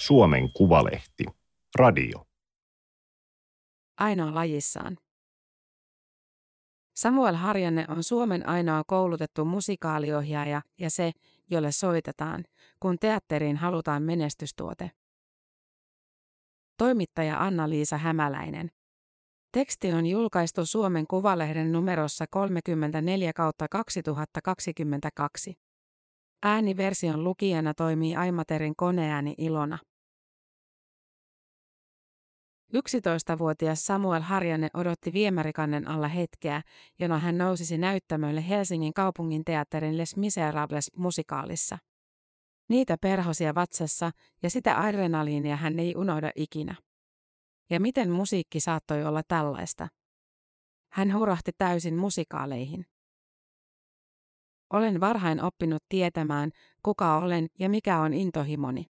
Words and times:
Suomen 0.00 0.52
Kuvalehti. 0.52 1.24
Radio. 1.74 2.26
Ainoa 3.98 4.34
lajissaan. 4.34 4.98
Samuel 6.96 7.34
Harjanne 7.34 7.86
on 7.88 8.02
Suomen 8.02 8.48
ainoa 8.48 8.82
koulutettu 8.86 9.44
musikaaliohjaaja 9.44 10.62
ja 10.78 10.90
se, 10.90 11.12
jolle 11.50 11.72
soitetaan, 11.72 12.44
kun 12.82 12.98
teatteriin 12.98 13.56
halutaan 13.56 14.02
menestystuote. 14.02 14.90
Toimittaja 16.78 17.38
Anna-Liisa 17.38 17.98
Hämäläinen. 17.98 18.70
Teksti 19.52 19.92
on 19.92 20.06
julkaistu 20.06 20.66
Suomen 20.66 21.06
Kuvalehden 21.06 21.72
numerossa 21.72 22.24
34 22.30 23.32
kautta 23.32 23.66
2022. 23.70 25.54
Ääniversion 26.42 27.24
lukijana 27.24 27.74
toimii 27.74 28.16
Aimaterin 28.16 28.76
koneääni 28.76 29.34
Ilona. 29.38 29.78
11-vuotias 32.74 33.86
Samuel 33.86 34.22
Harjanne 34.22 34.68
odotti 34.74 35.12
viemärikannen 35.12 35.88
alla 35.88 36.08
hetkeä, 36.08 36.62
jona 36.98 37.18
hän 37.18 37.38
nousisi 37.38 37.78
näyttämölle 37.78 38.48
Helsingin 38.48 38.94
kaupungin 38.94 39.44
teatterin 39.44 39.96
Les 39.96 40.16
Miserables 40.16 40.90
musikaalissa. 40.96 41.78
Niitä 42.68 42.96
perhosia 43.00 43.54
vatsassa 43.54 44.10
ja 44.42 44.50
sitä 44.50 44.80
adrenaliinia 44.80 45.56
hän 45.56 45.78
ei 45.78 45.94
unohda 45.96 46.30
ikinä. 46.36 46.74
Ja 47.70 47.80
miten 47.80 48.10
musiikki 48.10 48.60
saattoi 48.60 49.04
olla 49.04 49.22
tällaista? 49.28 49.88
Hän 50.92 51.14
hurahti 51.14 51.50
täysin 51.58 51.96
musikaaleihin. 51.96 52.86
Olen 54.72 55.00
varhain 55.00 55.42
oppinut 55.42 55.82
tietämään, 55.88 56.50
kuka 56.82 57.16
olen 57.16 57.46
ja 57.58 57.68
mikä 57.68 58.00
on 58.00 58.14
intohimoni. 58.14 58.86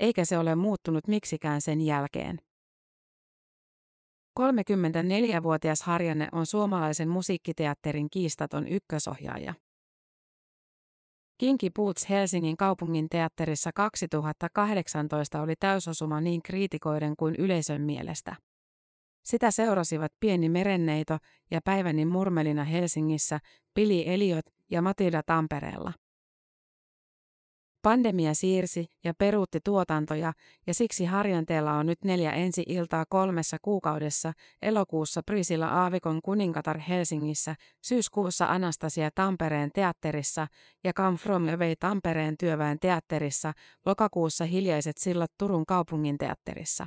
Eikä 0.00 0.24
se 0.24 0.38
ole 0.38 0.54
muuttunut 0.54 1.08
miksikään 1.08 1.60
sen 1.60 1.80
jälkeen. 1.80 2.47
34-vuotias 4.38 5.82
Harjanne 5.82 6.28
on 6.32 6.46
suomalaisen 6.46 7.08
musiikkiteatterin 7.08 8.10
kiistaton 8.10 8.68
ykkösohjaaja. 8.68 9.54
Kinky 11.38 11.70
Boots 11.70 12.08
Helsingin 12.08 12.56
kaupungin 12.56 13.08
teatterissa 13.08 13.70
2018 13.74 15.42
oli 15.42 15.54
täysosuma 15.60 16.20
niin 16.20 16.42
kriitikoiden 16.42 17.16
kuin 17.16 17.34
yleisön 17.38 17.82
mielestä. 17.82 18.36
Sitä 19.24 19.50
seurasivat 19.50 20.12
Pieni 20.20 20.48
merenneito 20.48 21.18
ja 21.50 21.60
Päiväni 21.64 22.04
murmelina 22.04 22.64
Helsingissä, 22.64 23.38
Pili 23.74 24.08
Eliot 24.08 24.44
ja 24.70 24.82
Matilda 24.82 25.22
Tampereella. 25.26 25.92
Pandemia 27.82 28.34
siirsi 28.34 28.86
ja 29.04 29.14
peruutti 29.14 29.58
tuotantoja, 29.64 30.32
ja 30.66 30.74
siksi 30.74 31.04
harjanteella 31.04 31.72
on 31.72 31.86
nyt 31.86 32.04
neljä 32.04 32.32
ensi-iltaa 32.32 33.04
kolmessa 33.08 33.56
kuukaudessa, 33.62 34.32
elokuussa 34.62 35.22
Prisilla 35.26 35.68
Aavikon 35.68 36.20
kuningatar 36.24 36.78
Helsingissä, 36.78 37.54
syyskuussa 37.82 38.46
Anastasia 38.46 39.10
Tampereen 39.14 39.70
teatterissa 39.74 40.46
ja 40.84 40.92
Come 40.92 41.16
From 41.16 41.48
Away 41.48 41.76
Tampereen 41.80 42.36
työväen 42.38 42.78
teatterissa, 42.78 43.52
lokakuussa 43.86 44.44
Hiljaiset 44.44 44.98
sillat 44.98 45.30
Turun 45.38 45.66
kaupungin 45.66 46.18
teatterissa. 46.18 46.86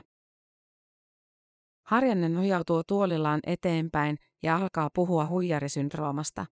Harjanne 1.84 2.30
nojautuu 2.30 2.84
tuolillaan 2.88 3.40
eteenpäin 3.48 4.18
ja 4.44 4.56
alkaa 4.56 4.90
puhua 4.94 5.28
huijarisyndroomasta. 5.28 6.46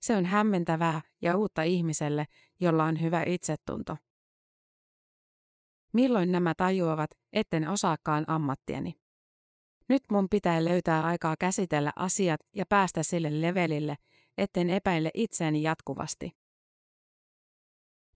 Se 0.00 0.16
on 0.16 0.24
hämmentävää 0.24 1.00
ja 1.22 1.36
uutta 1.36 1.62
ihmiselle, 1.62 2.26
jolla 2.60 2.84
on 2.84 3.00
hyvä 3.00 3.22
itsetunto. 3.26 3.96
Milloin 5.92 6.32
nämä 6.32 6.54
tajuavat, 6.56 7.10
etten 7.32 7.68
osaakaan 7.68 8.24
ammattieni? 8.26 9.00
Nyt 9.88 10.02
mun 10.10 10.28
pitää 10.30 10.64
löytää 10.64 11.02
aikaa 11.04 11.34
käsitellä 11.38 11.92
asiat 11.96 12.40
ja 12.54 12.66
päästä 12.66 13.02
sille 13.02 13.40
levelille, 13.40 13.96
etten 14.38 14.70
epäile 14.70 15.10
itseäni 15.14 15.62
jatkuvasti. 15.62 16.30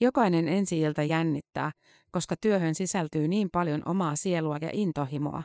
Jokainen 0.01 0.49
ensi-ilta 0.49 1.03
jännittää, 1.03 1.73
koska 2.11 2.37
työhön 2.41 2.75
sisältyy 2.75 3.29
niin 3.29 3.49
paljon 3.53 3.83
omaa 3.89 4.17
sielua 4.17 4.59
ja 4.61 4.71
intohimoa. 4.73 5.43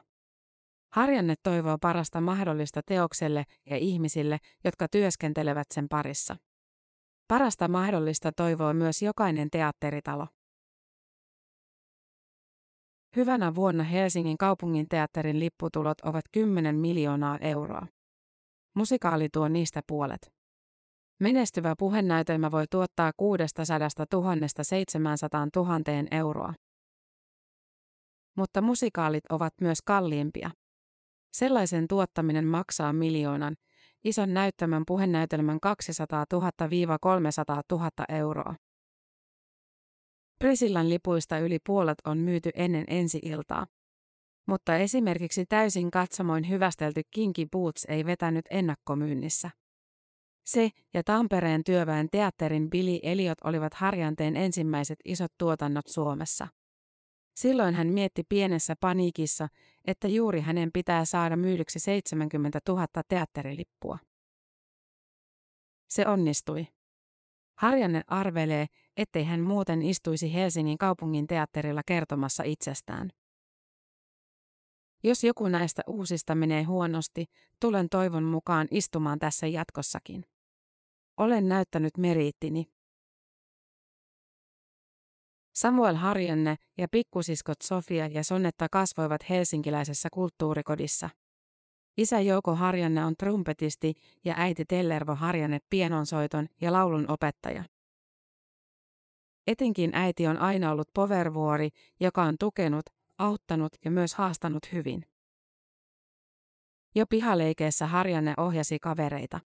Harjanne 0.94 1.36
toivoo 1.44 1.78
parasta 1.82 2.22
mahdollista 2.22 2.82
teokselle 2.86 3.44
ja 3.70 3.78
ihmisille, 3.78 4.38
jotka 4.64 4.88
työskentelevät 4.88 5.68
sen 5.74 5.90
parissa. 5.90 6.36
Parasta 7.28 7.68
mahdollista 7.68 8.32
toivoo 8.32 8.74
myös 8.74 9.02
jokainen 9.02 9.50
teatteritalo. 9.50 10.28
Hyvänä 13.16 13.56
vuonna 13.56 13.84
Helsingin 13.84 14.38
kaupungin 14.38 14.90
teatterin 14.90 15.40
lipputulot 15.40 16.02
ovat 16.02 16.26
10 16.32 16.76
miljoonaa 16.76 17.38
euroa. 17.38 17.88
Musikaali 18.76 19.30
tuo 19.34 19.48
niistä 19.48 19.82
puolet. 19.88 20.32
Menestyvä 21.20 21.74
puhenäytelmä 21.78 22.52
voi 22.52 22.66
tuottaa 22.72 23.12
600 23.18 23.66
000 24.14 24.36
700 24.62 25.48
000 25.56 25.80
euroa. 26.12 26.54
Mutta 28.38 28.62
musikaalit 28.62 29.24
ovat 29.30 29.54
myös 29.62 29.82
kalliimpia. 29.82 30.52
Sellaisen 31.31 31.88
tuottaminen 31.88 32.45
maksaa 32.45 32.94
miljoonan, 32.94 33.56
ison 34.03 34.34
näyttämän 34.34 34.84
puhenäytelmän 34.88 35.59
200 35.59 36.25
000-300 36.34 36.38
000 37.72 37.90
euroa. 38.09 38.56
Prisillan 40.40 40.90
lipuista 40.90 41.40
yli 41.40 41.59
puolet 41.66 41.97
on 42.06 42.17
myyty 42.17 42.50
ennen 42.53 42.84
ensi-iltaa. 42.88 43.67
Mutta 44.47 44.75
esimerkiksi 44.75 45.45
täysin 45.45 45.91
katsomoin 45.91 46.50
hyvästelty 46.50 47.01
Kinky 47.12 47.46
Boots 47.51 47.85
ei 47.85 48.06
vetänyt 48.06 48.46
ennakkomyynnissä. 48.50 49.50
Se 50.46 50.69
ja 50.94 51.03
Tampereen 51.03 51.63
työväen 51.63 52.07
teatterin 52.11 52.69
Billy 52.69 53.00
Eliot 53.03 53.38
olivat 53.44 53.73
harjanteen 53.73 54.35
ensimmäiset 54.35 55.00
isot 55.06 55.31
tuotannot 55.38 55.88
Suomessa. 55.88 56.47
Silloin 57.40 57.76
hän 57.76 57.88
mietti 57.88 58.24
pienessä 58.30 58.76
paniikissa, 58.80 59.48
että 59.86 60.08
juuri 60.08 60.42
hänen 60.42 60.70
pitää 60.74 61.06
saada 61.06 61.38
myydyksi 61.38 61.80
70 61.80 62.60
000 62.70 62.88
teatterilippua. 63.08 63.98
Se 65.90 66.08
onnistui. 66.08 66.68
Harjanne 67.58 68.02
arvelee, 68.08 68.66
ettei 68.98 69.24
hän 69.24 69.42
muuten 69.42 69.82
istuisi 69.82 70.34
Helsingin 70.34 70.78
kaupungin 70.78 71.28
teatterilla 71.28 71.82
kertomassa 71.86 72.44
itsestään. 72.44 73.10
Jos 75.04 75.24
joku 75.24 75.48
näistä 75.48 75.82
uusista 75.88 76.36
menee 76.36 76.64
huonosti, 76.64 77.26
tulen 77.60 77.90
toivon 77.90 78.24
mukaan 78.24 78.68
istumaan 78.72 79.20
tässä 79.20 79.48
jatkossakin. 79.48 80.26
Olen 81.18 81.50
näyttänyt 81.50 81.98
meriittini. 81.98 82.72
Samuel 85.59 85.96
Harjanne 85.96 86.56
ja 86.78 86.88
pikkusiskot 86.92 87.62
Sofia 87.62 88.08
ja 88.08 88.24
Sonnetta 88.24 88.68
kasvoivat 88.72 89.30
helsinkiläisessä 89.30 90.09
kulttuurikodissa. 90.14 91.09
Isä 91.97 92.20
Jouko 92.20 92.56
Harjanne 92.56 93.06
on 93.06 93.14
trumpetisti 93.18 93.94
ja 94.25 94.34
äiti 94.38 94.66
Tellervo 94.66 95.16
Harjanne 95.16 95.59
pienonsoiton 95.70 96.47
ja 96.62 96.74
laulun 96.74 97.12
opettaja. 97.12 97.64
Etenkin 99.47 99.92
äiti 99.94 100.28
on 100.28 100.38
aina 100.38 100.72
ollut 100.72 100.90
povervuori, 100.94 101.70
joka 102.00 102.24
on 102.24 102.36
tukenut, 102.40 102.86
auttanut 103.18 103.74
ja 103.86 103.91
myös 103.91 104.14
haastanut 104.14 104.72
hyvin. 104.74 105.06
Jo 106.96 107.06
pihaleikeessä 107.09 107.88
Harjanne 107.88 108.34
ohjasi 108.38 108.80
kavereita. 108.80 109.40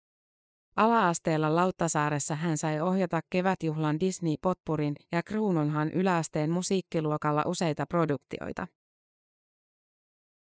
Ala-asteella 0.75 1.55
Lauttasaaressa 1.55 2.35
hän 2.35 2.57
sai 2.57 2.81
ohjata 2.81 3.21
kevätjuhlan 3.29 3.99
Disney 3.99 4.35
Potpurin 4.41 4.95
ja 5.11 5.23
Kruununhan 5.23 5.91
yläasteen 5.91 6.49
musiikkiluokalla 6.49 7.43
useita 7.45 7.85
produktioita. 7.85 8.67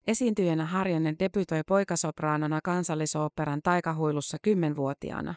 Esiintyjänä 0.06 0.66
Harjanne 0.66 1.14
debytoi 1.18 1.62
poikasopraanona 1.68 2.60
kansallisoopperan 2.64 3.60
taikahuilussa 3.62 4.36
kymmenvuotiaana. 4.42 5.34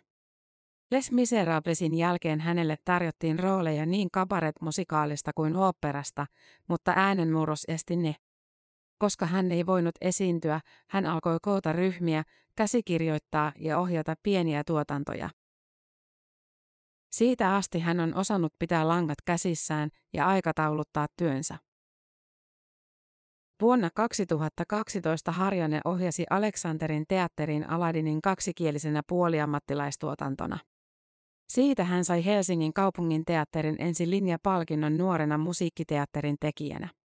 Les 0.92 1.12
Miserablesin 1.12 1.98
jälkeen 1.98 2.40
hänelle 2.40 2.78
tarjottiin 2.86 3.40
rooleja 3.40 3.86
niin 3.86 4.12
kabaret-musikaalista 4.12 5.32
kuin 5.36 5.56
oopperasta, 5.56 6.28
mutta 6.68 6.94
äänenmurros 6.96 7.66
esti 7.68 7.96
ne. 7.96 8.16
Koska 9.04 9.26
hän 9.26 9.52
ei 9.52 9.66
voinut 9.66 9.96
esiintyä, 10.02 10.62
hän 10.90 11.06
alkoi 11.06 11.38
koota 11.42 11.74
ryhmiä, 11.74 12.24
käsikirjoittaa 12.56 13.52
ja 13.60 13.80
ohjata 13.80 14.16
pieniä 14.24 14.64
tuotantoja. 14.64 15.30
Siitä 17.12 17.56
asti 17.56 17.80
hän 17.80 18.00
on 18.00 18.16
osannut 18.16 18.54
pitää 18.60 18.88
langat 18.88 19.18
käsissään 19.26 19.90
ja 20.14 20.28
aikatauluttaa 20.28 21.08
työnsä. 21.18 21.58
Vuonna 23.62 23.90
2012 23.96 25.32
Harjanne 25.32 25.82
ohjasi 25.86 26.26
Aleksanterin 26.30 27.06
teatterin 27.08 27.70
Aladinin 27.70 28.22
kaksikielisenä 28.22 29.02
puoliammattilaistuotantona. 29.08 30.60
Siitä 31.50 31.84
hän 31.84 32.06
sai 32.06 32.26
Helsingin 32.26 32.74
kaupungin 32.74 33.26
teatterin 33.26 33.76
ensi 33.80 34.10
linjapalkinnon 34.10 34.98
nuorena 34.98 35.38
musiikkiteatterin 35.38 36.36
tekijänä. 36.40 37.03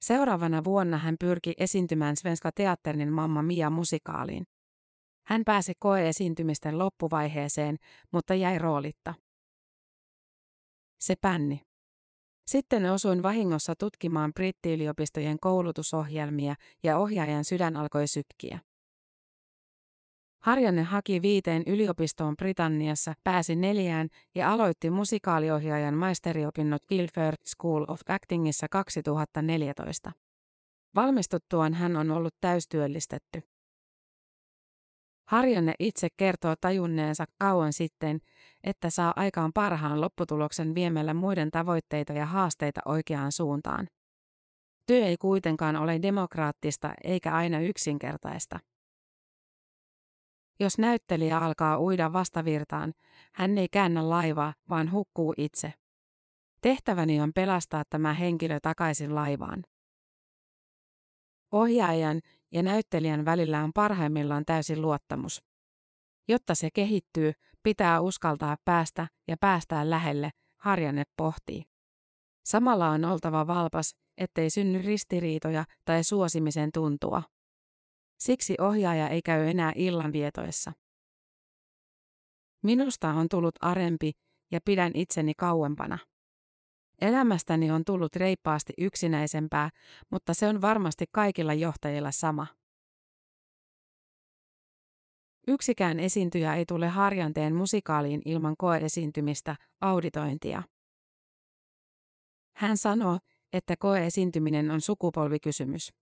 Seuraavana 0.00 0.64
vuonna 0.64 0.98
hän 0.98 1.16
pyrki 1.20 1.54
esiintymään 1.58 2.16
Svenska 2.16 2.50
Teatterin 2.52 3.12
Mamma 3.12 3.42
Mia 3.42 3.70
musikaaliin. 3.70 4.44
Hän 5.26 5.42
pääsi 5.44 5.72
koeesiintymisten 5.78 6.78
loppuvaiheeseen, 6.78 7.76
mutta 8.12 8.34
jäi 8.34 8.58
roolitta. 8.58 9.14
Se 11.00 11.14
pänni. 11.20 11.60
Sitten 12.46 12.92
osuin 12.92 13.22
vahingossa 13.22 13.74
tutkimaan 13.78 14.32
brittiyliopistojen 14.34 15.36
koulutusohjelmia 15.40 16.54
ja 16.82 16.98
ohjaajan 16.98 17.44
sydän 17.44 17.76
alkoi 17.76 18.08
sykkiä. 18.08 18.60
Harjanne 20.46 20.82
haki 20.82 21.22
viiteen 21.22 21.62
yliopistoon 21.66 22.36
Britanniassa, 22.36 23.14
pääsi 23.24 23.56
neljään 23.56 24.08
ja 24.34 24.52
aloitti 24.52 24.90
musikaaliohjaajan 24.90 25.94
maisteriopinnot 25.94 26.82
Guildford 26.88 27.36
School 27.46 27.84
of 27.88 28.00
Actingissa 28.08 28.66
2014. 28.70 30.12
Valmistuttuaan 30.94 31.74
hän 31.74 31.96
on 31.96 32.10
ollut 32.10 32.34
täystyöllistetty. 32.40 33.42
Harjanne 35.28 35.74
itse 35.78 36.08
kertoo 36.16 36.54
tajunneensa 36.60 37.24
kauan 37.38 37.72
sitten, 37.72 38.20
että 38.64 38.90
saa 38.90 39.12
aikaan 39.16 39.52
parhaan 39.52 40.00
lopputuloksen 40.00 40.74
viemällä 40.74 41.14
muiden 41.14 41.50
tavoitteita 41.50 42.12
ja 42.12 42.26
haasteita 42.26 42.80
oikeaan 42.84 43.32
suuntaan. 43.32 43.88
Työ 44.86 45.06
ei 45.06 45.16
kuitenkaan 45.16 45.76
ole 45.76 46.02
demokraattista 46.02 46.94
eikä 47.04 47.34
aina 47.34 47.60
yksinkertaista. 47.60 48.58
Jos 50.60 50.78
näyttelijä 50.78 51.38
alkaa 51.38 51.80
uida 51.80 52.12
vastavirtaan, 52.12 52.94
hän 53.32 53.58
ei 53.58 53.68
käännä 53.68 54.10
laivaa, 54.10 54.54
vaan 54.70 54.92
hukkuu 54.92 55.34
itse. 55.36 55.72
Tehtäväni 56.60 57.20
on 57.20 57.32
pelastaa 57.34 57.82
tämä 57.90 58.12
henkilö 58.12 58.58
takaisin 58.62 59.14
laivaan. 59.14 59.64
Ohjaajan 61.52 62.20
ja 62.52 62.62
näyttelijän 62.62 63.24
välillä 63.24 63.64
on 63.64 63.70
parhaimmillaan 63.74 64.44
täysin 64.44 64.82
luottamus. 64.82 65.42
Jotta 66.28 66.54
se 66.54 66.68
kehittyy, 66.74 67.32
pitää 67.62 68.00
uskaltaa 68.00 68.56
päästä 68.64 69.08
ja 69.28 69.36
päästää 69.40 69.90
lähelle, 69.90 70.30
Harjanne 70.56 71.04
pohtii. 71.16 71.64
Samalla 72.44 72.88
on 72.88 73.04
oltava 73.04 73.46
valpas, 73.46 73.96
ettei 74.18 74.50
synny 74.50 74.82
ristiriitoja 74.82 75.64
tai 75.84 76.04
suosimisen 76.04 76.70
tuntua. 76.74 77.22
Siksi 78.18 78.54
ohjaaja 78.60 79.08
ei 79.08 79.22
käy 79.22 79.48
enää 79.48 79.72
illanvietoissa. 79.74 80.72
Minusta 82.62 83.08
on 83.08 83.28
tullut 83.28 83.54
arempi 83.60 84.12
ja 84.52 84.60
pidän 84.64 84.92
itseni 84.94 85.32
kauempana. 85.34 85.98
Elämästäni 87.00 87.70
on 87.70 87.84
tullut 87.84 88.16
reippaasti 88.16 88.72
yksinäisempää, 88.78 89.70
mutta 90.10 90.34
se 90.34 90.48
on 90.48 90.60
varmasti 90.60 91.04
kaikilla 91.12 91.54
johtajilla 91.54 92.10
sama. 92.10 92.46
Yksikään 95.48 96.00
esiintyjä 96.00 96.54
ei 96.54 96.64
tule 96.66 96.88
harjanteen 96.88 97.54
musikaaliin 97.54 98.22
ilman 98.24 98.54
koeesiintymistä, 98.58 99.56
auditointia. 99.80 100.62
Hän 102.56 102.76
sanoo, 102.76 103.18
että 103.52 103.74
koeesiintyminen 103.78 104.70
on 104.70 104.80
sukupolvikysymys. 104.80 105.92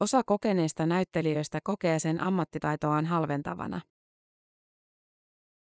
Osa 0.00 0.22
kokeneista 0.26 0.86
näyttelijöistä 0.86 1.58
kokee 1.64 1.98
sen 1.98 2.20
ammattitaitoaan 2.20 3.06
halventavana. 3.06 3.80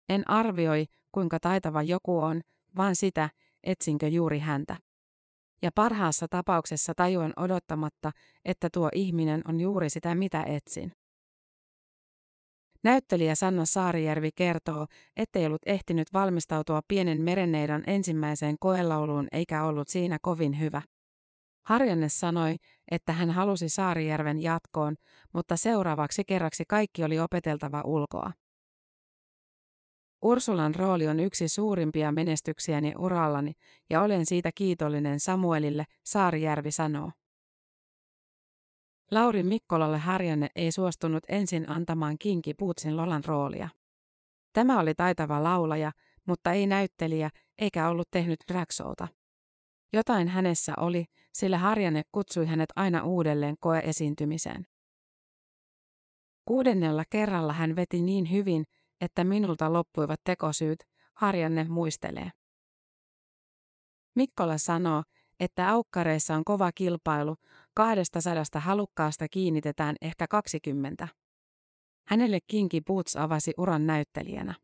En 0.09 0.31
arvioi, 0.31 0.87
kuinka 1.13 1.41
taitava 1.41 1.83
joku 1.83 2.19
on, 2.19 2.41
vaan 2.77 2.97
sitä, 2.97 3.31
etsinkö 3.63 4.09
juuri 4.09 4.39
häntä. 4.39 4.77
Ja 5.63 5.71
parhaassa 5.75 6.27
tapauksessa 6.29 6.93
tajuan 6.97 7.33
odottamatta, 7.37 8.13
että 8.45 8.69
tuo 8.73 8.89
ihminen 8.95 9.43
on 9.49 9.61
juuri 9.61 9.91
sitä, 9.91 10.15
mitä 10.15 10.43
etsin. 10.43 10.93
Näyttelijä 12.85 13.35
Sanna 13.35 13.65
Saarijärvi 13.65 14.31
kertoo, 14.35 14.87
ettei 15.17 15.47
ollut 15.47 15.63
ehtinyt 15.67 16.13
valmistautua 16.13 16.81
pienen 16.89 17.23
merenneidon 17.23 17.83
ensimmäiseen 17.87 18.57
koelauluun 18.61 19.29
eikä 19.33 19.65
ollut 19.65 19.89
siinä 19.89 20.19
kovin 20.23 20.61
hyvä. 20.61 20.83
Harjanne 21.65 22.09
sanoi, 22.09 22.57
että 22.91 23.13
hän 23.13 23.31
halusi 23.31 23.69
Saarijärven 23.69 24.43
jatkoon, 24.43 24.97
mutta 25.33 25.57
seuraavaksi 25.57 26.25
kerraksi 26.25 26.65
kaikki 26.69 27.05
oli 27.05 27.19
opeteltava 27.19 27.83
ulkoa. 27.85 28.33
Ursulan 30.23 30.75
rooli 30.75 31.09
on 31.09 31.21
yksi 31.21 31.49
suurimpia 31.49 32.13
menestyksiäni 32.13 32.93
urallani 32.99 33.53
ja 33.91 34.03
olen 34.03 34.27
siitä 34.27 34.51
kiitollinen 34.55 35.21
Samuelille, 35.21 35.85
Saarijärvi 36.05 36.71
sanoo. 36.71 37.11
Lauri 39.11 39.43
Mikkolalle 39.43 39.99
Harjanne 39.99 40.49
ei 40.57 40.73
suostunut 40.73 41.25
ensin 41.29 41.71
antamaan 41.71 42.17
Kinki 42.19 42.55
Puutsin 42.55 42.97
Lolan 42.97 43.25
roolia. 43.25 43.69
Tämä 44.53 44.81
oli 44.81 44.95
taitava 44.95 45.43
laulaja, 45.43 45.93
mutta 46.27 46.53
ei 46.53 46.67
näyttelijä, 46.67 47.31
eikä 47.59 47.89
ollut 47.89 48.09
tehnyt 48.11 48.39
dragshowta. 48.53 49.09
Jotain 49.95 50.29
hänessä 50.29 50.73
oli, 50.77 51.05
sillä 51.33 51.59
Harjanne 51.59 52.03
kutsui 52.13 52.47
hänet 52.47 52.69
aina 52.77 53.05
uudelleen 53.05 53.57
koeesiintymiseen. 53.61 54.67
Kuudennella 56.45 57.05
kerralla 57.11 57.53
hän 57.53 57.77
veti 57.77 58.03
niin 58.03 58.31
hyvin, 58.31 58.65
että 59.01 59.25
minulta 59.25 59.73
loppuivat 59.73 60.21
tekosyyt, 60.25 60.79
Harjanne 61.15 61.65
muistelee. 61.65 62.31
Mikkola 64.15 64.59
sanoo, 64.59 65.03
että 65.41 65.71
aukkareissa 65.71 66.35
on 66.35 66.45
kova 66.45 66.73
kilpailu, 66.73 67.37
kahdesta 67.75 68.21
sadasta 68.21 68.61
halukkaasta 68.61 69.29
kiinnitetään 69.29 69.97
ehkä 70.01 70.27
20. 70.29 71.09
Hänelle 72.07 72.39
Kinki 72.47 72.81
Boots 72.81 73.17
avasi 73.17 73.53
uran 73.59 73.87
näyttelijänä. 73.87 74.55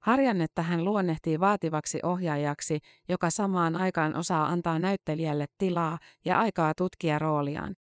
Harjannetta 0.00 0.62
hän 0.62 0.84
luonnehtii 0.84 1.40
vaativaksi 1.40 2.00
ohjaajaksi, 2.02 2.78
joka 3.08 3.30
samaan 3.30 3.76
aikaan 3.76 4.16
osaa 4.16 4.46
antaa 4.46 4.78
näyttelijälle 4.78 5.46
tilaa 5.58 5.98
ja 6.24 6.38
aikaa 6.38 6.72
tutkia 6.74 7.18
rooliaan. 7.18 7.76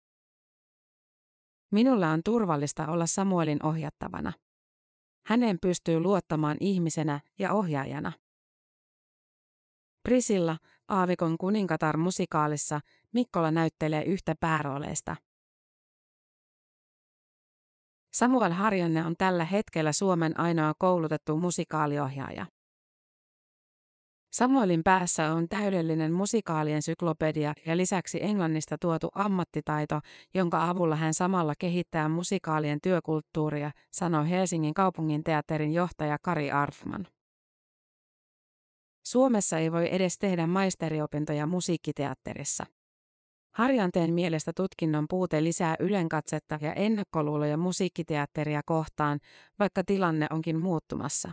Minulla 1.71 2.09
on 2.09 2.21
turvallista 2.25 2.87
olla 2.87 3.05
Samuelin 3.05 3.65
ohjattavana. 3.65 4.33
Hänen 5.25 5.57
pystyy 5.61 5.99
luottamaan 5.99 6.57
ihmisenä 6.59 7.19
ja 7.39 7.53
ohjaajana. 7.53 8.11
Prisilla, 10.03 10.57
Aavikon 10.87 11.37
kuningatar 11.37 11.97
musikaalissa, 11.97 12.79
Mikkola 13.13 13.51
näyttelee 13.51 14.03
yhtä 14.03 14.35
päärooleista. 14.39 15.15
Samuel 18.15 18.51
Harjanne 18.51 19.05
on 19.05 19.15
tällä 19.17 19.45
hetkellä 19.45 19.91
Suomen 19.91 20.39
ainoa 20.39 20.73
koulutettu 20.77 21.37
musikaaliohjaaja. 21.37 22.45
Samuelin 24.31 24.83
päässä 24.83 25.31
on 25.31 25.49
täydellinen 25.49 26.13
musikaalien 26.13 26.81
syklopedia 26.81 27.53
ja 27.65 27.77
lisäksi 27.77 28.23
englannista 28.23 28.77
tuotu 28.81 29.09
ammattitaito, 29.15 29.99
jonka 30.33 30.69
avulla 30.69 30.95
hän 30.95 31.13
samalla 31.13 31.53
kehittää 31.59 32.09
musikaalien 32.09 32.79
työkulttuuria, 32.83 33.71
sanoi 33.91 34.29
Helsingin 34.29 34.73
kaupungin 34.73 35.23
teatterin 35.23 35.73
johtaja 35.73 36.17
Kari 36.21 36.51
Arfman. 36.51 37.07
Suomessa 39.05 39.57
ei 39.57 39.71
voi 39.71 39.87
edes 39.91 40.17
tehdä 40.17 40.47
maisteriopintoja 40.47 41.47
musiikkiteatterissa. 41.47 42.65
Harjanteen 43.55 44.13
mielestä 44.13 44.51
tutkinnon 44.55 45.05
puute 45.09 45.43
lisää 45.43 45.75
ylenkatsetta 45.79 46.59
ja 46.61 46.73
ennakkoluuloja 46.73 47.57
musiikkiteatteria 47.57 48.61
kohtaan, 48.65 49.19
vaikka 49.59 49.83
tilanne 49.83 50.27
onkin 50.29 50.59
muuttumassa. 50.59 51.31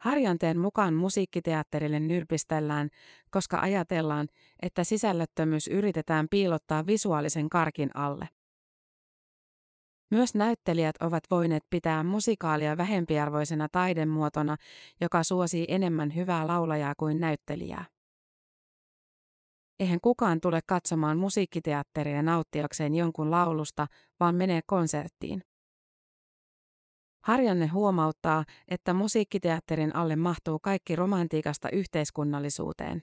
Harjanteen 0.00 0.58
mukaan 0.58 0.94
musiikkiteatterille 0.94 2.00
nyrpistellään, 2.00 2.88
koska 3.30 3.58
ajatellaan, 3.60 4.28
että 4.62 4.84
sisällöttömyys 4.84 5.68
yritetään 5.68 6.26
piilottaa 6.30 6.86
visuaalisen 6.86 7.48
karkin 7.48 7.90
alle. 7.94 8.28
Myös 10.10 10.34
näyttelijät 10.34 10.96
ovat 11.00 11.24
voineet 11.30 11.64
pitää 11.70 12.04
musikaalia 12.04 12.76
vähempiarvoisena 12.76 13.68
taidemuotona, 13.72 14.56
joka 15.00 15.22
suosii 15.22 15.64
enemmän 15.68 16.14
hyvää 16.14 16.46
laulajaa 16.46 16.94
kuin 16.96 17.20
näyttelijää. 17.20 17.99
Eihän 19.80 20.00
kukaan 20.02 20.40
tule 20.40 20.60
katsomaan 20.66 21.18
musiikkiteatteria 21.18 22.22
nauttiakseen 22.22 22.94
jonkun 22.94 23.30
laulusta, 23.30 23.86
vaan 24.20 24.34
menee 24.34 24.60
konserttiin. 24.66 25.42
Harjanne 27.24 27.66
huomauttaa, 27.66 28.44
että 28.68 28.94
musiikkiteatterin 28.94 29.96
alle 29.96 30.16
mahtuu 30.16 30.58
kaikki 30.58 30.96
romantiikasta 30.96 31.70
yhteiskunnallisuuteen. 31.70 33.02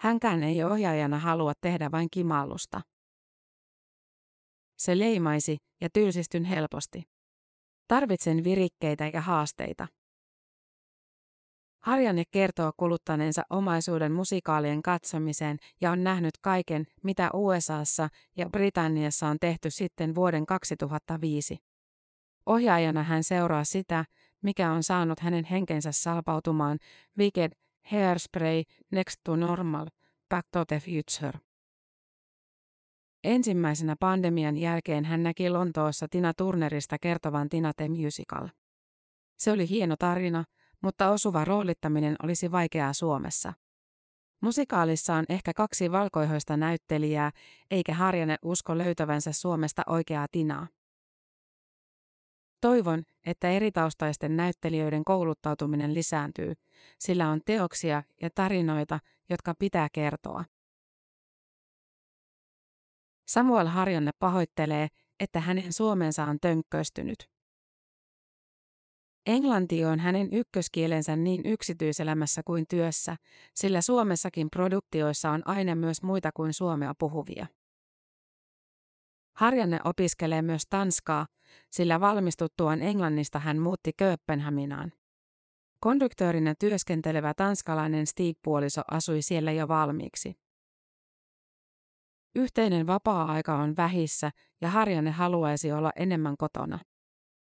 Hänkään 0.00 0.42
ei 0.42 0.64
ohjaajana 0.64 1.18
halua 1.18 1.52
tehdä 1.60 1.90
vain 1.90 2.08
kimaallusta. 2.10 2.80
Se 4.78 4.98
leimaisi 4.98 5.56
ja 5.80 5.88
tylsistyn 5.92 6.44
helposti. 6.44 7.02
Tarvitsen 7.88 8.44
virikkeitä 8.44 9.10
ja 9.14 9.20
haasteita. 9.20 9.88
Harjanne 11.80 12.22
kertoo 12.30 12.72
kuluttaneensa 12.76 13.42
omaisuuden 13.50 14.12
musikaalien 14.12 14.82
katsomiseen 14.82 15.56
ja 15.80 15.90
on 15.90 16.04
nähnyt 16.04 16.34
kaiken, 16.40 16.86
mitä 17.02 17.30
USAssa 17.34 18.08
ja 18.36 18.48
Britanniassa 18.48 19.26
on 19.26 19.36
tehty 19.40 19.70
sitten 19.70 20.14
vuoden 20.14 20.46
2005. 20.46 21.58
Ohjaajana 22.46 23.02
hän 23.02 23.24
seuraa 23.24 23.64
sitä, 23.64 24.04
mikä 24.42 24.72
on 24.72 24.82
saanut 24.82 25.20
hänen 25.20 25.44
henkensä 25.44 25.92
salpautumaan 25.92 26.78
Wicked, 27.18 27.52
Hairspray, 27.90 28.62
Next 28.90 29.20
to 29.24 29.36
Normal, 29.36 29.86
Back 30.28 30.48
to 30.52 30.64
the 30.64 30.80
Future. 30.80 31.40
Ensimmäisenä 33.24 33.96
pandemian 34.00 34.56
jälkeen 34.56 35.04
hän 35.04 35.22
näki 35.22 35.50
Lontoossa 35.50 36.06
Tina 36.10 36.32
Turnerista 36.34 36.96
kertovan 36.98 37.48
Tina 37.48 37.72
The 37.76 37.88
Musical. 37.88 38.48
Se 39.38 39.52
oli 39.52 39.68
hieno 39.68 39.96
tarina, 39.98 40.44
mutta 40.82 41.10
osuva 41.10 41.44
roolittaminen 41.44 42.16
olisi 42.22 42.52
vaikeaa 42.52 42.92
Suomessa. 42.92 43.52
Musikaalissa 44.40 45.14
on 45.14 45.24
ehkä 45.28 45.52
kaksi 45.54 45.92
valkoihoista 45.92 46.56
näyttelijää, 46.56 47.30
eikä 47.70 47.94
Harjane 47.94 48.36
usko 48.42 48.78
löytävänsä 48.78 49.32
Suomesta 49.32 49.82
oikeaa 49.86 50.26
Tinaa. 50.32 50.66
Toivon, 52.60 53.02
että 53.26 53.50
eritaustaisten 53.50 54.36
näyttelijöiden 54.36 55.04
kouluttautuminen 55.04 55.94
lisääntyy, 55.94 56.52
sillä 56.98 57.28
on 57.28 57.40
teoksia 57.44 58.02
ja 58.22 58.30
tarinoita, 58.34 58.98
jotka 59.30 59.54
pitää 59.58 59.88
kertoa. 59.92 60.44
Samuel 63.28 63.66
Harjanne 63.66 64.10
pahoittelee, 64.18 64.88
että 65.20 65.40
hänen 65.40 65.72
suomensa 65.72 66.24
on 66.24 66.38
tönkköstynyt. 66.40 67.30
Englanti 69.30 69.84
on 69.84 69.98
hänen 69.98 70.28
ykköskielensä 70.32 71.16
niin 71.16 71.46
yksityiselämässä 71.46 72.42
kuin 72.44 72.64
työssä, 72.68 73.16
sillä 73.54 73.80
Suomessakin 73.80 74.48
produktioissa 74.50 75.30
on 75.30 75.42
aina 75.48 75.74
myös 75.74 76.02
muita 76.02 76.30
kuin 76.32 76.52
suomea 76.52 76.94
puhuvia. 76.98 77.46
Harjanne 79.36 79.78
opiskelee 79.84 80.42
myös 80.42 80.62
tanskaa, 80.70 81.26
sillä 81.70 82.00
valmistuttuaan 82.00 82.82
Englannista 82.82 83.38
hän 83.38 83.58
muutti 83.58 83.92
Kööpenhaminaan. 83.96 84.92
Konduktöörinä 85.80 86.54
työskentelevä 86.58 87.34
tanskalainen 87.34 88.06
Stig-puoliso 88.06 88.82
asui 88.90 89.22
siellä 89.22 89.52
jo 89.52 89.68
valmiiksi. 89.68 90.34
Yhteinen 92.34 92.86
vapaa-aika 92.86 93.56
on 93.56 93.76
vähissä 93.76 94.30
ja 94.60 94.70
Harjanne 94.70 95.10
haluaisi 95.10 95.72
olla 95.72 95.92
enemmän 95.96 96.36
kotona. 96.36 96.78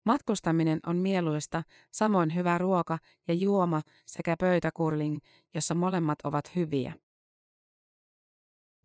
Matkustaminen 0.05 0.81
on 0.87 0.97
mieluista, 0.97 1.63
samoin 1.91 2.35
hyvä 2.35 2.59
ruoka 2.59 2.99
ja 3.29 3.35
juoma 3.35 3.83
sekä 4.07 4.37
pöytäkurling, 4.41 5.19
jossa 5.55 5.75
molemmat 5.75 6.19
ovat 6.25 6.57
hyviä. 6.57 6.93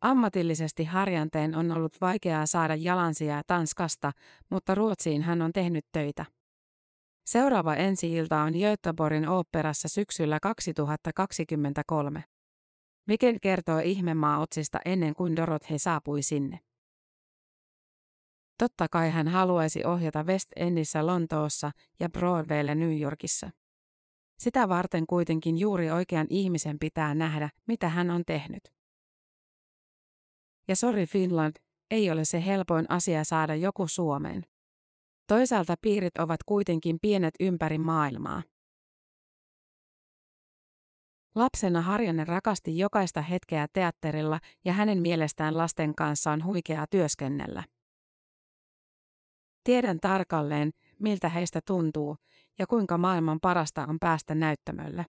Ammatillisesti 0.01 0.83
harjanteen 0.83 1.55
on 1.55 1.71
ollut 1.71 1.97
vaikeaa 2.01 2.45
saada 2.45 2.75
jalansijaa 2.75 3.41
Tanskasta, 3.47 4.11
mutta 4.49 4.75
Ruotsiin 4.75 5.21
hän 5.21 5.41
on 5.41 5.53
tehnyt 5.53 5.85
töitä. 5.91 6.25
Seuraava 7.25 7.75
ensi-ilta 7.75 8.41
on 8.41 8.53
Göteborgin 8.53 9.29
oopperassa 9.29 9.87
syksyllä 9.87 10.39
2023. 10.41 12.23
Mikel 13.07 13.37
kertoo 13.41 13.79
ihmemaa-otsista 13.79 14.79
ennen 14.85 15.13
kuin 15.13 15.35
Dorothy 15.35 15.79
saapui 15.79 16.21
sinne. 16.21 16.59
Totta 18.57 18.87
kai 18.91 19.09
hän 19.09 19.27
haluaisi 19.27 19.85
ohjata 19.85 20.23
West 20.23 20.47
Endissä 20.55 21.05
Lontoossa 21.05 21.71
ja 21.99 22.09
Broadwaylle 22.09 22.75
New 22.75 23.01
Yorkissa. 23.01 23.49
Sitä 24.39 24.69
varten 24.69 25.07
kuitenkin 25.07 25.57
juuri 25.57 25.91
oikean 25.91 26.27
ihmisen 26.29 26.79
pitää 26.79 27.15
nähdä, 27.15 27.49
mitä 27.67 27.89
hän 27.89 28.11
on 28.11 28.23
tehnyt. 28.25 28.61
Ja 30.67 30.75
Sorry 30.75 31.05
Finland, 31.05 31.55
ei 31.91 32.11
ole 32.11 32.25
se 32.25 32.45
helpoin 32.45 32.85
asia 32.89 33.23
saada 33.23 33.55
joku 33.55 33.87
Suomeen. 33.87 34.43
Toisaalta 35.27 35.75
piirit 35.81 36.17
ovat 36.17 36.43
kuitenkin 36.45 36.97
pienet 37.01 37.33
ympäri 37.39 37.77
maailmaa. 37.77 38.43
Lapsena 41.35 41.81
Harjanne 41.81 42.25
rakasti 42.25 42.77
jokaista 42.77 43.21
hetkeä 43.21 43.67
teatterilla 43.73 44.39
ja 44.65 44.73
hänen 44.73 45.01
mielestään 45.01 45.57
lasten 45.57 45.95
kanssa 45.95 46.31
on 46.31 46.43
huikeaa 46.43 46.85
työskennellä. 46.89 47.63
Tiedän 49.67 49.99
tarkalleen, 49.99 50.71
miltä 50.99 51.29
heistä 51.29 51.59
tuntuu 51.65 52.17
ja 52.59 52.67
kuinka 52.67 52.97
maailman 52.97 53.39
parasta 53.41 53.85
on 53.89 53.97
päästä 53.99 54.35
näyttämölle. 54.35 55.05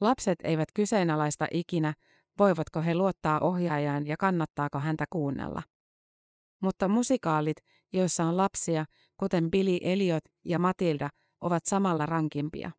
Lapset 0.00 0.38
eivät 0.44 0.68
kyseenalaista 0.74 1.46
ikinä, 1.50 1.94
voivatko 2.38 2.82
he 2.82 2.94
luottaa 2.94 3.40
ohjaajaan 3.40 4.06
ja 4.06 4.16
kannattaako 4.16 4.78
häntä 4.78 5.04
kuunnella. 5.10 5.62
Mutta 6.62 6.88
musikaalit, 6.88 7.56
joissa 7.92 8.24
on 8.24 8.36
lapsia, 8.36 8.84
kuten 9.16 9.50
Billy 9.50 9.78
Elliot 9.82 10.24
ja 10.44 10.58
Matilda, 10.58 11.08
ovat 11.40 11.62
samalla 11.66 12.06
rankimpia. 12.06 12.70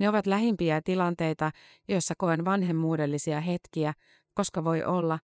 Ne 0.00 0.08
ovat 0.08 0.26
lähimpiä 0.26 0.80
tilanteita, 0.84 1.50
joissa 1.88 2.14
koen 2.18 2.44
vanhemmuudellisia 2.44 3.40
hetkiä, 3.40 3.92
koska 4.34 4.64
voi 4.64 4.84
olla, 4.84 5.18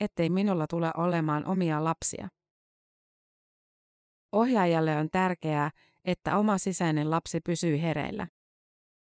ettei 0.00 0.30
minulla 0.30 0.66
tule 0.66 0.90
olemaan 0.96 1.46
omia 1.46 1.84
lapsia. 1.84 2.28
Ohjaajalle 4.32 4.96
on 4.96 5.08
tärkeää, 5.10 5.70
että 6.04 6.38
oma 6.38 6.58
sisäinen 6.58 7.10
lapsi 7.10 7.40
pysyy 7.40 7.82
hereillä. 7.82 8.26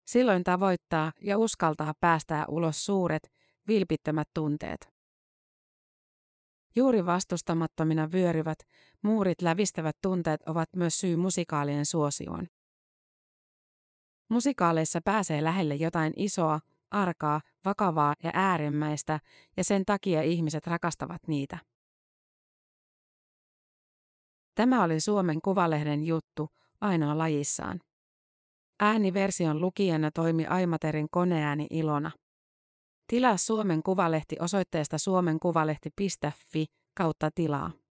Silloin 0.06 0.44
tavoittaa 0.44 1.12
ja 1.22 1.38
uskaltaa 1.38 1.94
päästää 2.00 2.46
ulos 2.48 2.86
suuret, 2.86 3.32
vilpittömät 3.68 4.28
tunteet. 4.34 4.90
Juuri 6.76 7.06
vastustamattomina 7.06 8.12
vyöryvät, 8.12 8.60
muurit 9.02 9.42
lävistävät 9.42 9.98
tunteet 10.02 10.42
ovat 10.42 10.70
myös 10.76 11.00
syy 11.00 11.16
musikaalien 11.16 11.86
suosioon. 11.86 12.48
Musikaaleissa 14.30 15.00
pääsee 15.06 15.44
lähelle 15.44 15.76
jotain 15.76 16.14
isoa, 16.16 16.60
arkaa, 16.92 17.42
vakavaa 17.66 18.14
ja 18.24 18.32
äärimmäistä, 18.34 19.20
ja 19.58 19.64
sen 19.64 19.86
takia 19.86 20.22
ihmiset 20.22 20.68
rakastavat 20.68 21.28
niitä. 21.28 21.58
Tämä 24.58 24.84
oli 24.84 25.00
Suomen 25.00 25.42
Kuvalehden 25.42 26.04
juttu, 26.04 26.50
ainoa 26.82 27.18
lajissaan. 27.18 27.80
Ääniversion 28.80 29.62
lukijana 29.62 30.12
toimi 30.12 30.46
Aimaterin 30.46 31.08
koneääni 31.12 31.68
Ilona. 31.70 32.12
Tilaa 33.08 33.38
Suomen 33.38 33.84
Kuvalehti 33.84 34.36
osoitteesta 34.40 34.98
suomenkuvalehti.fi 34.98 36.66
kautta 36.98 37.30
tilaa. 37.36 37.72